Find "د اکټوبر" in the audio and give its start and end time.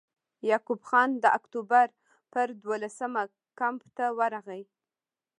1.23-1.87